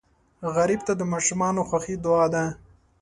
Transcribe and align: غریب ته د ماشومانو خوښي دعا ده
غریب 0.55 0.81
ته 0.87 0.93
د 0.95 1.01
ماشومانو 1.13 1.61
خوښي 1.69 1.95
دعا 2.03 2.25
ده 2.33 2.43